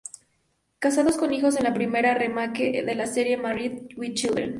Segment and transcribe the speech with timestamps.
[0.79, 4.49] Casados con hijos es la primera remake de la serie "Married with children".